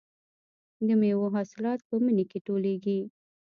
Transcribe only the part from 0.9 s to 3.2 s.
میوو حاصلات په مني کې ټولېږي.